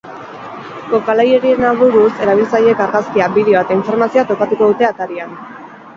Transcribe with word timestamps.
Jokalariaren 0.93 1.67
aburuz, 1.73 2.07
erabiltzaileek 2.25 2.83
argazkia, 2.89 3.27
bideoa 3.39 3.65
eta 3.67 3.77
informazioa 3.81 4.29
topatuko 4.33 4.71
dute 4.73 4.89
atarian. 4.89 5.37